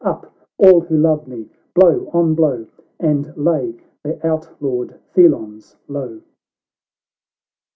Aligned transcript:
—Up, 0.03 0.33
all 0.57 0.79
who 0.81 0.97
love 0.97 1.27
me! 1.27 1.51
blow 1.75 2.09
on 2.11 2.33
blow! 2.33 2.65
And 2.99 3.37
lay 3.37 3.75
the 4.03 4.17
outlawed 4.25 4.99
felons 5.11 5.75
low 5.87 6.21